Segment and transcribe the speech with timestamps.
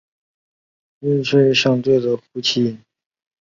[1.01, 2.81] 与其相对的是呼气音。